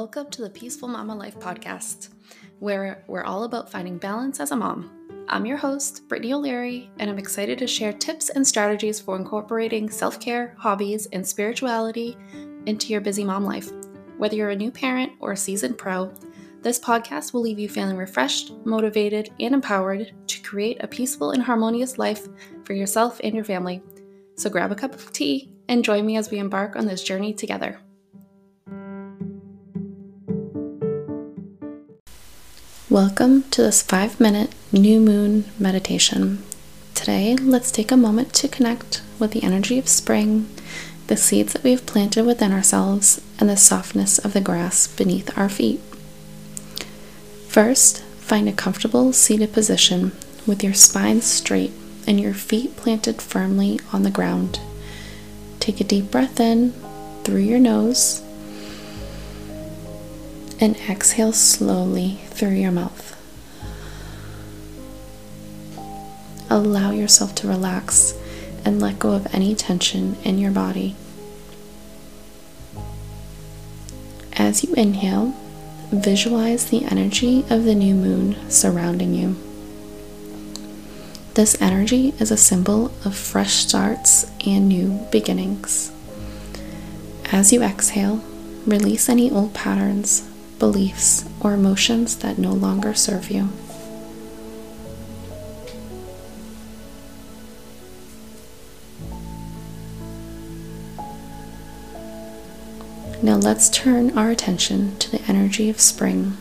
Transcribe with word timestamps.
Welcome 0.00 0.30
to 0.30 0.42
the 0.42 0.50
Peaceful 0.50 0.86
Mama 0.86 1.12
Life 1.12 1.40
podcast, 1.40 2.10
where 2.60 3.02
we're 3.08 3.24
all 3.24 3.42
about 3.42 3.68
finding 3.68 3.98
balance 3.98 4.38
as 4.38 4.52
a 4.52 4.56
mom. 4.56 4.92
I'm 5.28 5.44
your 5.44 5.56
host, 5.56 6.06
Brittany 6.06 6.32
O'Leary, 6.32 6.88
and 7.00 7.10
I'm 7.10 7.18
excited 7.18 7.58
to 7.58 7.66
share 7.66 7.92
tips 7.92 8.28
and 8.28 8.46
strategies 8.46 9.00
for 9.00 9.16
incorporating 9.16 9.90
self 9.90 10.20
care, 10.20 10.54
hobbies, 10.56 11.06
and 11.06 11.26
spirituality 11.26 12.16
into 12.66 12.92
your 12.92 13.00
busy 13.00 13.24
mom 13.24 13.44
life. 13.44 13.72
Whether 14.18 14.36
you're 14.36 14.50
a 14.50 14.56
new 14.56 14.70
parent 14.70 15.14
or 15.18 15.32
a 15.32 15.36
seasoned 15.36 15.78
pro, 15.78 16.14
this 16.62 16.78
podcast 16.78 17.32
will 17.32 17.40
leave 17.40 17.58
you 17.58 17.68
feeling 17.68 17.96
refreshed, 17.96 18.52
motivated, 18.64 19.30
and 19.40 19.52
empowered 19.52 20.14
to 20.28 20.42
create 20.42 20.76
a 20.78 20.86
peaceful 20.86 21.32
and 21.32 21.42
harmonious 21.42 21.98
life 21.98 22.28
for 22.62 22.72
yourself 22.72 23.20
and 23.24 23.34
your 23.34 23.42
family. 23.42 23.82
So 24.36 24.48
grab 24.48 24.70
a 24.70 24.76
cup 24.76 24.94
of 24.94 25.12
tea 25.12 25.50
and 25.66 25.82
join 25.82 26.06
me 26.06 26.16
as 26.16 26.30
we 26.30 26.38
embark 26.38 26.76
on 26.76 26.86
this 26.86 27.02
journey 27.02 27.34
together. 27.34 27.80
Welcome 32.90 33.42
to 33.50 33.60
this 33.60 33.82
five 33.82 34.18
minute 34.18 34.54
new 34.72 34.98
moon 34.98 35.44
meditation. 35.58 36.42
Today, 36.94 37.36
let's 37.36 37.70
take 37.70 37.92
a 37.92 37.98
moment 37.98 38.32
to 38.36 38.48
connect 38.48 39.02
with 39.18 39.32
the 39.32 39.42
energy 39.42 39.78
of 39.78 39.86
spring, 39.86 40.48
the 41.06 41.16
seeds 41.18 41.52
that 41.52 41.62
we 41.62 41.72
have 41.72 41.84
planted 41.84 42.24
within 42.24 42.50
ourselves, 42.50 43.20
and 43.38 43.50
the 43.50 43.58
softness 43.58 44.18
of 44.18 44.32
the 44.32 44.40
grass 44.40 44.86
beneath 44.86 45.36
our 45.36 45.50
feet. 45.50 45.80
First, 47.46 48.02
find 48.20 48.48
a 48.48 48.54
comfortable 48.54 49.12
seated 49.12 49.52
position 49.52 50.12
with 50.46 50.64
your 50.64 50.72
spine 50.72 51.20
straight 51.20 51.72
and 52.06 52.18
your 52.18 52.32
feet 52.32 52.74
planted 52.76 53.20
firmly 53.20 53.78
on 53.92 54.02
the 54.02 54.10
ground. 54.10 54.60
Take 55.60 55.82
a 55.82 55.84
deep 55.84 56.10
breath 56.10 56.40
in 56.40 56.72
through 57.22 57.42
your 57.42 57.60
nose 57.60 58.22
and 60.60 60.76
exhale 60.88 61.32
slowly 61.32 62.20
through 62.30 62.54
your 62.54 62.72
mouth. 62.72 63.14
Allow 66.50 66.90
yourself 66.92 67.34
to 67.36 67.48
relax 67.48 68.14
and 68.64 68.80
let 68.80 68.98
go 68.98 69.12
of 69.12 69.32
any 69.34 69.54
tension 69.54 70.16
in 70.24 70.38
your 70.38 70.50
body. 70.50 70.96
As 74.32 74.64
you 74.64 74.74
inhale, 74.74 75.34
visualize 75.90 76.70
the 76.70 76.84
energy 76.84 77.44
of 77.50 77.64
the 77.64 77.74
new 77.74 77.94
moon 77.94 78.50
surrounding 78.50 79.14
you. 79.14 79.36
This 81.34 81.60
energy 81.60 82.14
is 82.18 82.30
a 82.30 82.36
symbol 82.36 82.86
of 83.04 83.14
fresh 83.14 83.52
starts 83.52 84.30
and 84.44 84.68
new 84.68 85.06
beginnings. 85.12 85.92
As 87.30 87.52
you 87.52 87.62
exhale, 87.62 88.24
release 88.66 89.08
any 89.08 89.30
old 89.30 89.54
patterns 89.54 90.28
beliefs, 90.58 91.24
or 91.40 91.52
emotions 91.54 92.16
that 92.18 92.38
no 92.38 92.52
longer 92.52 92.94
serve 92.94 93.30
you. 93.30 93.48
Now 103.20 103.36
let's 103.36 103.68
turn 103.68 104.16
our 104.16 104.30
attention 104.30 104.96
to 104.98 105.10
the 105.10 105.22
energy 105.22 105.68
of 105.68 105.80
spring. 105.80 106.36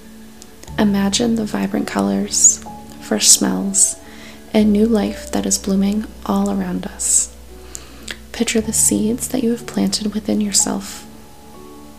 Imagine 0.78 1.36
the 1.36 1.44
vibrant 1.44 1.88
colors, 1.88 2.64
fresh 3.02 3.28
smells, 3.28 4.00
and 4.54 4.72
new 4.72 4.86
life 4.86 5.32
that 5.32 5.46
is 5.46 5.58
blooming 5.58 6.06
all 6.26 6.52
around 6.52 6.86
us. 6.86 7.36
Picture 8.32 8.62
the 8.62 8.74
seeds 8.74 9.28
that 9.30 9.44
you 9.44 9.52
have 9.52 9.66
planted 9.66 10.14
within 10.14 10.40
yourself, 10.40 11.06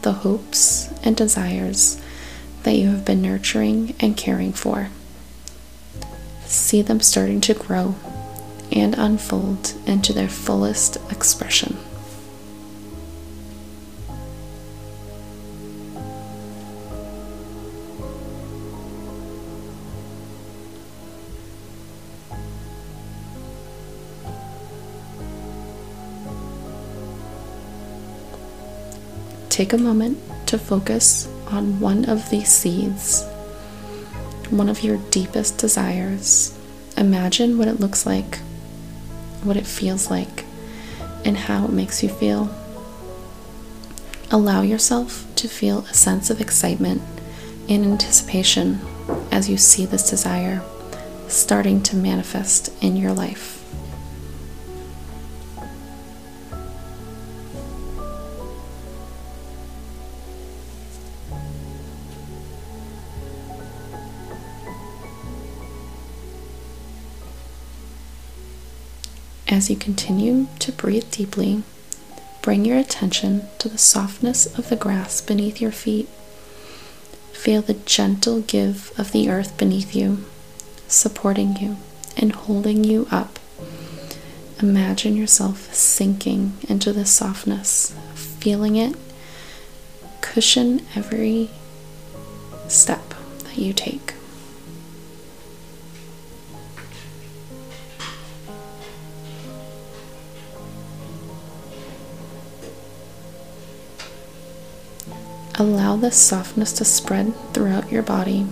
the 0.02 0.12
hopes 0.12 0.88
and 1.02 1.16
desires 1.16 2.00
that 2.62 2.74
you 2.74 2.88
have 2.88 3.04
been 3.04 3.22
nurturing 3.22 3.94
and 4.00 4.16
caring 4.16 4.52
for. 4.52 4.88
See 6.44 6.82
them 6.82 7.00
starting 7.00 7.40
to 7.42 7.54
grow 7.54 7.94
and 8.72 8.94
unfold 8.98 9.74
into 9.86 10.12
their 10.12 10.28
fullest 10.28 10.96
expression. 11.10 11.76
Take 29.48 29.72
a 29.72 29.78
moment 29.78 30.18
to 30.46 30.56
focus 30.56 31.28
on 31.50 31.80
one 31.80 32.04
of 32.04 32.30
these 32.30 32.50
seeds, 32.50 33.24
one 34.50 34.68
of 34.68 34.82
your 34.82 34.98
deepest 35.10 35.58
desires. 35.58 36.58
Imagine 36.96 37.58
what 37.58 37.68
it 37.68 37.80
looks 37.80 38.06
like, 38.06 38.38
what 39.42 39.56
it 39.56 39.66
feels 39.66 40.10
like, 40.10 40.44
and 41.24 41.36
how 41.36 41.64
it 41.64 41.72
makes 41.72 42.02
you 42.02 42.08
feel. 42.08 42.54
Allow 44.30 44.62
yourself 44.62 45.26
to 45.36 45.48
feel 45.48 45.80
a 45.80 45.94
sense 45.94 46.30
of 46.30 46.40
excitement 46.40 47.02
and 47.68 47.84
anticipation 47.84 48.80
as 49.30 49.48
you 49.48 49.56
see 49.56 49.86
this 49.86 50.08
desire 50.08 50.62
starting 51.28 51.82
to 51.82 51.96
manifest 51.96 52.72
in 52.82 52.96
your 52.96 53.12
life. 53.12 53.57
As 69.48 69.70
you 69.70 69.76
continue 69.76 70.46
to 70.58 70.72
breathe 70.72 71.10
deeply, 71.10 71.62
bring 72.42 72.66
your 72.66 72.76
attention 72.76 73.48
to 73.58 73.70
the 73.70 73.78
softness 73.78 74.46
of 74.58 74.68
the 74.68 74.76
grass 74.76 75.22
beneath 75.22 75.58
your 75.58 75.72
feet. 75.72 76.06
Feel 77.32 77.62
the 77.62 77.74
gentle 77.74 78.42
give 78.42 78.92
of 78.98 79.12
the 79.12 79.30
earth 79.30 79.56
beneath 79.56 79.94
you, 79.96 80.24
supporting 80.86 81.56
you 81.56 81.78
and 82.14 82.32
holding 82.32 82.84
you 82.84 83.08
up. 83.10 83.38
Imagine 84.60 85.16
yourself 85.16 85.72
sinking 85.72 86.52
into 86.68 86.92
the 86.92 87.06
softness, 87.06 87.94
feeling 88.14 88.76
it 88.76 88.94
cushion 90.20 90.84
every 90.94 91.48
step 92.68 93.14
that 93.44 93.56
you 93.56 93.72
take. 93.72 94.12
Allow 105.60 105.96
this 105.96 106.16
softness 106.16 106.72
to 106.74 106.84
spread 106.84 107.34
throughout 107.52 107.90
your 107.90 108.04
body, 108.04 108.46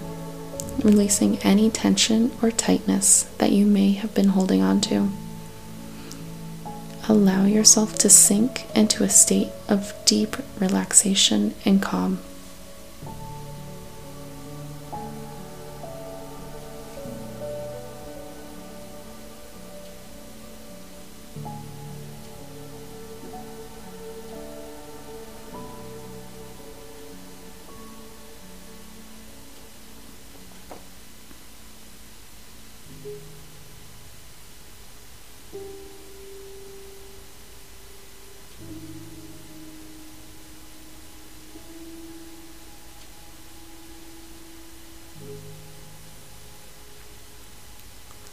releasing 0.83 1.39
any 1.39 1.71
tension 1.71 2.33
or 2.43 2.51
tightness 2.51 3.31
that 3.39 3.53
you 3.53 3.65
may 3.65 3.93
have 3.93 4.13
been 4.13 4.31
holding 4.31 4.61
on 4.61 4.81
to. 4.81 5.11
Allow 7.09 7.45
yourself 7.45 7.97
to 7.99 8.09
sink 8.09 8.67
into 8.75 9.05
a 9.05 9.09
state 9.09 9.51
of 9.69 9.95
deep 10.05 10.37
relaxation 10.59 11.55
and 11.65 11.81
calm. 11.81 12.19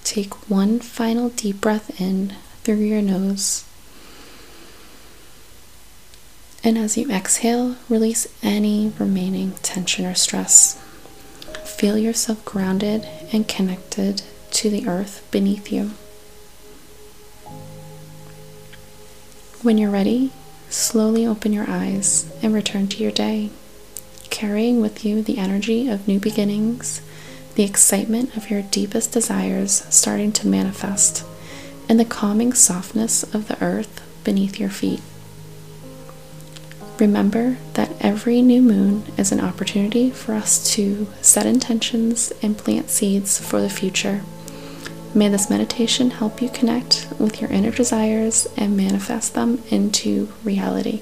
Take 0.04 0.48
one 0.48 0.80
final 0.80 1.30
deep 1.30 1.60
breath 1.60 2.00
in 2.00 2.36
through 2.64 2.76
your 2.76 3.02
nose. 3.02 3.66
And 6.64 6.78
as 6.78 6.98
you 6.98 7.10
exhale, 7.10 7.78
release 7.90 8.28
any 8.44 8.94
remaining 9.00 9.54
tension 9.64 10.06
or 10.06 10.14
stress. 10.14 10.80
Feel 11.66 11.98
yourself 11.98 12.46
grounded 12.46 13.08
and 13.32 13.48
connected 13.48 14.22
to 14.54 14.70
the 14.70 14.88
earth 14.88 15.28
beneath 15.32 15.72
you. 15.72 15.92
When 19.62 19.78
you're 19.78 19.92
ready, 19.92 20.32
slowly 20.70 21.26
open 21.26 21.54
your 21.54 21.70
eyes 21.70 22.32
and 22.42 22.54
return 22.54 22.88
to 22.88 23.04
your 23.04 23.12
day 23.12 23.50
carrying 24.34 24.82
with 24.82 25.06
you 25.06 25.22
the 25.22 25.38
energy 25.38 25.88
of 25.88 26.08
new 26.08 26.20
beginnings, 26.20 27.02
the 27.54 27.64
excitement 27.64 28.36
of 28.36 28.50
your 28.50 28.64
deepest 28.64 29.12
desires 29.12 29.86
starting 29.92 30.32
to 30.32 30.48
manifest, 30.48 31.24
and 31.88 32.00
the 32.00 32.04
calming 32.04 32.52
softness 32.52 33.22
of 33.32 33.48
the 33.48 33.64
earth 33.64 34.02
beneath 34.24 34.60
your 34.60 34.72
feet. 34.72 35.02
Remember 36.98 37.58
that 37.76 37.92
every 38.00 38.42
new 38.42 38.62
moon 38.62 39.04
is 39.20 39.32
an 39.32 39.40
opportunity 39.40 40.10
for 40.10 40.34
us 40.34 40.74
to 40.74 41.06
set 41.22 41.46
intentions 41.46 42.34
and 42.42 42.58
plant 42.58 42.90
seeds 42.90 43.40
for 43.40 43.62
the 43.62 43.70
future. 43.70 44.24
May 45.16 45.30
this 45.30 45.48
meditation 45.48 46.10
help 46.10 46.42
you 46.42 46.50
connect 46.50 47.08
with 47.20 47.40
your 47.40 47.52
inner 47.52 47.70
desires 47.70 48.48
and 48.58 48.76
manifest 48.76 49.36
them 49.36 49.62
into 49.70 50.34
reality. 50.44 51.02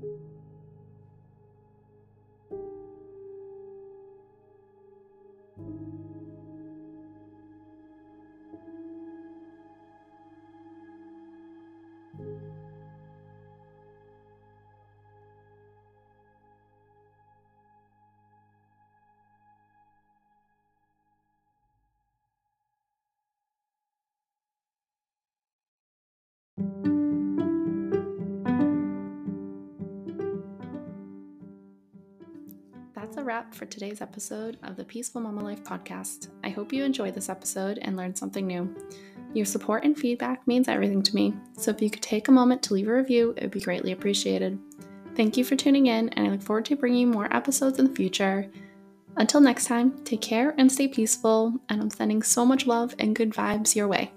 That's 0.00 0.12
a 0.12 0.45
wrap 33.26 33.52
for 33.52 33.66
today's 33.66 34.00
episode 34.00 34.56
of 34.62 34.76
the 34.76 34.84
Peaceful 34.84 35.20
Mama 35.20 35.42
Life 35.42 35.64
podcast. 35.64 36.28
I 36.44 36.48
hope 36.48 36.72
you 36.72 36.84
enjoyed 36.84 37.12
this 37.12 37.28
episode 37.28 37.80
and 37.82 37.96
learned 37.96 38.16
something 38.16 38.46
new. 38.46 38.72
Your 39.34 39.44
support 39.44 39.82
and 39.82 39.98
feedback 39.98 40.46
means 40.46 40.68
everything 40.68 41.02
to 41.02 41.14
me, 41.16 41.34
so 41.58 41.72
if 41.72 41.82
you 41.82 41.90
could 41.90 42.02
take 42.02 42.28
a 42.28 42.32
moment 42.32 42.62
to 42.62 42.74
leave 42.74 42.86
a 42.86 42.94
review, 42.94 43.34
it 43.36 43.42
would 43.42 43.50
be 43.50 43.60
greatly 43.60 43.90
appreciated. 43.90 44.56
Thank 45.16 45.36
you 45.36 45.44
for 45.44 45.56
tuning 45.56 45.86
in, 45.86 46.08
and 46.10 46.28
I 46.28 46.30
look 46.30 46.40
forward 46.40 46.66
to 46.66 46.76
bringing 46.76 47.10
more 47.10 47.34
episodes 47.34 47.80
in 47.80 47.86
the 47.86 47.96
future. 47.96 48.48
Until 49.16 49.40
next 49.40 49.64
time, 49.64 50.04
take 50.04 50.20
care 50.20 50.54
and 50.56 50.70
stay 50.70 50.86
peaceful, 50.86 51.52
and 51.68 51.82
I'm 51.82 51.90
sending 51.90 52.22
so 52.22 52.46
much 52.46 52.64
love 52.64 52.94
and 53.00 53.16
good 53.16 53.30
vibes 53.30 53.74
your 53.74 53.88
way. 53.88 54.12